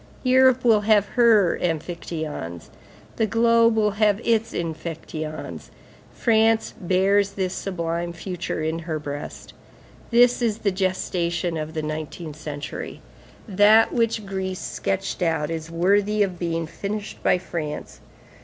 Europe 0.23 0.65
will 0.65 0.81
have 0.81 1.09
her 1.09 1.55
amphictyons; 1.61 2.71
the 3.17 3.27
globe 3.27 3.75
will 3.75 3.91
have 4.01 4.19
its 4.25 4.51
amphictyons. 4.51 5.69
France 6.11 6.73
bears 6.81 7.33
this 7.33 7.53
sublime 7.53 8.11
future 8.11 8.63
in 8.63 8.79
her 8.79 8.97
breast. 8.97 9.53
This 10.09 10.41
is 10.41 10.57
the 10.57 10.71
gestation 10.71 11.55
of 11.55 11.75
the 11.75 11.83
nineteenth 11.83 12.35
century. 12.37 12.99
That 13.47 13.93
which 13.93 14.25
Greece 14.25 14.57
sketched 14.59 15.21
out 15.21 15.51
is 15.51 15.69
worthy 15.69 16.23
of 16.23 16.39
being 16.39 16.65
finished 16.65 17.21
by 17.21 17.37
France. 17.37 17.99